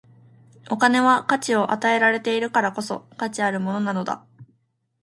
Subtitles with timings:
[0.71, 4.25] お金は価値を与えられているからこそ、価値あるものなのだ。